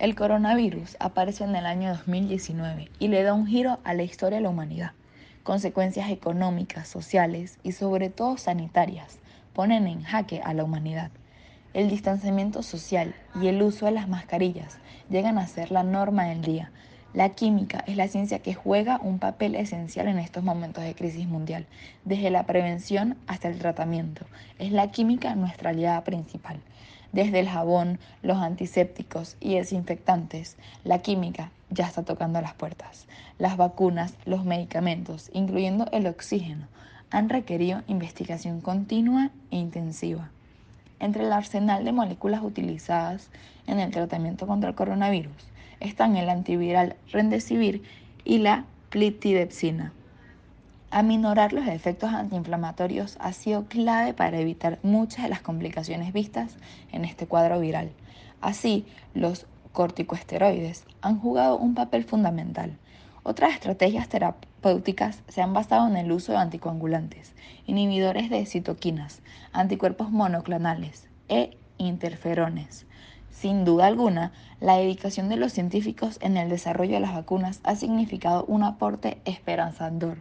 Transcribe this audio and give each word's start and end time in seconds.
El 0.00 0.16
coronavirus 0.16 0.96
aparece 0.98 1.44
en 1.44 1.54
el 1.54 1.66
año 1.66 1.90
2019 1.90 2.90
y 2.98 3.06
le 3.06 3.22
da 3.22 3.32
un 3.32 3.46
giro 3.46 3.78
a 3.84 3.94
la 3.94 4.02
historia 4.02 4.38
de 4.38 4.42
la 4.42 4.48
humanidad. 4.48 4.90
Consecuencias 5.44 6.10
económicas, 6.10 6.88
sociales 6.88 7.58
y 7.62 7.70
sobre 7.72 8.10
todo 8.10 8.36
sanitarias 8.36 9.20
ponen 9.52 9.86
en 9.86 10.02
jaque 10.02 10.40
a 10.42 10.52
la 10.52 10.64
humanidad. 10.64 11.12
El 11.74 11.88
distanciamiento 11.88 12.64
social 12.64 13.14
y 13.40 13.46
el 13.46 13.62
uso 13.62 13.86
de 13.86 13.92
las 13.92 14.08
mascarillas 14.08 14.78
llegan 15.10 15.38
a 15.38 15.46
ser 15.46 15.70
la 15.70 15.84
norma 15.84 16.24
del 16.24 16.42
día. 16.42 16.72
La 17.14 17.28
química 17.28 17.84
es 17.86 17.96
la 17.96 18.08
ciencia 18.08 18.40
que 18.40 18.54
juega 18.54 18.98
un 19.00 19.20
papel 19.20 19.54
esencial 19.54 20.08
en 20.08 20.18
estos 20.18 20.42
momentos 20.42 20.82
de 20.82 20.96
crisis 20.96 21.28
mundial, 21.28 21.64
desde 22.04 22.28
la 22.28 22.44
prevención 22.44 23.16
hasta 23.28 23.46
el 23.46 23.60
tratamiento. 23.60 24.26
Es 24.58 24.72
la 24.72 24.90
química 24.90 25.36
nuestra 25.36 25.70
aliada 25.70 26.02
principal. 26.02 26.58
Desde 27.12 27.38
el 27.38 27.48
jabón, 27.48 28.00
los 28.22 28.38
antisépticos 28.38 29.36
y 29.38 29.54
desinfectantes, 29.54 30.56
la 30.82 30.98
química 30.98 31.52
ya 31.70 31.86
está 31.86 32.02
tocando 32.02 32.40
las 32.40 32.54
puertas. 32.54 33.06
Las 33.38 33.56
vacunas, 33.56 34.14
los 34.24 34.44
medicamentos, 34.44 35.30
incluyendo 35.32 35.86
el 35.92 36.08
oxígeno, 36.08 36.66
han 37.10 37.28
requerido 37.28 37.82
investigación 37.86 38.60
continua 38.60 39.30
e 39.52 39.58
intensiva. 39.58 40.30
Entre 40.98 41.22
el 41.22 41.32
arsenal 41.32 41.84
de 41.84 41.92
moléculas 41.92 42.42
utilizadas 42.42 43.30
en 43.68 43.78
el 43.78 43.92
tratamiento 43.92 44.48
contra 44.48 44.70
el 44.70 44.74
coronavirus 44.74 45.53
están 45.80 46.16
el 46.16 46.28
antiviral 46.28 46.96
Remdesivir 47.10 47.82
y 48.24 48.38
la 48.38 48.64
plitidepsina. 48.90 49.92
Aminorar 50.90 51.52
los 51.52 51.66
efectos 51.66 52.12
antiinflamatorios 52.12 53.16
ha 53.18 53.32
sido 53.32 53.64
clave 53.64 54.14
para 54.14 54.38
evitar 54.38 54.78
muchas 54.84 55.24
de 55.24 55.28
las 55.28 55.40
complicaciones 55.40 56.12
vistas 56.12 56.56
en 56.92 57.04
este 57.04 57.26
cuadro 57.26 57.58
viral. 57.58 57.90
Así, 58.40 58.86
los 59.12 59.46
corticosteroides 59.72 60.84
han 61.02 61.18
jugado 61.18 61.58
un 61.58 61.74
papel 61.74 62.04
fundamental. 62.04 62.78
Otras 63.24 63.54
estrategias 63.54 64.08
terapéuticas 64.08 65.22
se 65.28 65.42
han 65.42 65.52
basado 65.52 65.88
en 65.88 65.96
el 65.96 66.12
uso 66.12 66.32
de 66.32 66.38
anticoagulantes, 66.38 67.32
inhibidores 67.66 68.30
de 68.30 68.46
citoquinas, 68.46 69.20
anticuerpos 69.52 70.10
monoclonales 70.12 71.08
e 71.28 71.56
interferones. 71.78 72.86
Sin 73.34 73.64
duda 73.64 73.86
alguna, 73.88 74.32
la 74.60 74.76
dedicación 74.76 75.28
de 75.28 75.36
los 75.36 75.52
científicos 75.52 76.18
en 76.22 76.36
el 76.36 76.48
desarrollo 76.48 76.94
de 76.94 77.00
las 77.00 77.14
vacunas 77.14 77.60
ha 77.64 77.74
significado 77.74 78.44
un 78.46 78.62
aporte 78.62 79.18
esperanzador 79.24 80.18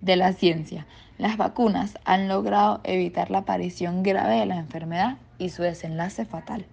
de 0.00 0.16
la 0.16 0.32
ciencia. 0.32 0.86
Las 1.18 1.36
vacunas 1.36 1.98
han 2.04 2.28
logrado 2.28 2.80
evitar 2.82 3.30
la 3.30 3.38
aparición 3.38 4.02
grave 4.02 4.40
de 4.40 4.46
la 4.46 4.56
enfermedad 4.56 5.18
y 5.38 5.50
su 5.50 5.62
desenlace 5.62 6.24
fatal. 6.24 6.64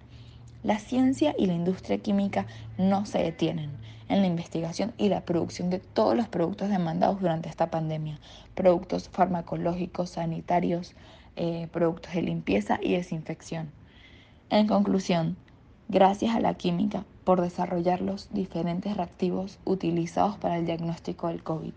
La 0.63 0.79
ciencia 0.79 1.35
y 1.37 1.47
la 1.47 1.53
industria 1.53 1.97
química 1.97 2.47
no 2.77 3.05
se 3.05 3.19
detienen 3.19 3.69
en 4.07 4.21
la 4.21 4.27
investigación 4.27 4.93
y 4.97 5.09
la 5.09 5.25
producción 5.25 5.69
de 5.69 5.79
todos 5.79 6.15
los 6.15 6.29
productos 6.29 6.69
demandados 6.69 7.19
durante 7.19 7.49
esta 7.49 7.69
pandemia, 7.69 8.19
productos 8.55 9.09
farmacológicos, 9.09 10.11
sanitarios, 10.11 10.95
eh, 11.35 11.67
productos 11.71 12.13
de 12.13 12.21
limpieza 12.21 12.79
y 12.81 12.93
desinfección. 12.93 13.69
En 14.49 14.67
conclusión, 14.67 15.35
gracias 15.89 16.35
a 16.35 16.39
la 16.39 16.53
química 16.53 17.05
por 17.23 17.41
desarrollar 17.41 18.01
los 18.01 18.29
diferentes 18.33 18.97
reactivos 18.97 19.59
utilizados 19.65 20.37
para 20.37 20.57
el 20.57 20.65
diagnóstico 20.65 21.27
del 21.27 21.43
COVID 21.43 21.73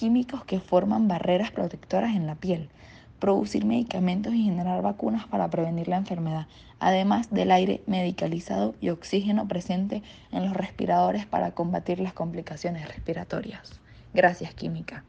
químicos 0.00 0.42
que 0.46 0.60
forman 0.60 1.08
barreras 1.08 1.50
protectoras 1.50 2.16
en 2.16 2.26
la 2.26 2.34
piel, 2.34 2.70
producir 3.18 3.66
medicamentos 3.66 4.32
y 4.32 4.44
generar 4.44 4.80
vacunas 4.80 5.26
para 5.26 5.50
prevenir 5.50 5.88
la 5.88 5.98
enfermedad, 5.98 6.46
además 6.78 7.28
del 7.30 7.50
aire 7.50 7.82
medicalizado 7.86 8.74
y 8.80 8.88
oxígeno 8.88 9.46
presente 9.46 10.02
en 10.32 10.46
los 10.46 10.56
respiradores 10.56 11.26
para 11.26 11.50
combatir 11.50 12.00
las 12.00 12.14
complicaciones 12.14 12.88
respiratorias. 12.88 13.78
Gracias, 14.14 14.54
química. 14.54 15.04